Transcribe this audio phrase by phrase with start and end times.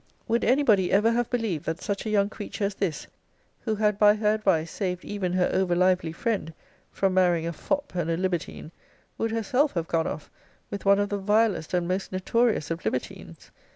[0.27, 3.05] Would any body ever have believed that such a young creature as this,
[3.59, 6.55] who had by her advice saved even her over lively friend
[6.91, 8.71] from marrying a fop, and a libertine,
[9.19, 10.31] would herself have gone off
[10.71, 13.51] with one of the vilest and most notorious of libertines?